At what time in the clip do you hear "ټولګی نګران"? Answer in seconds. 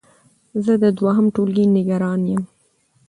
1.35-2.21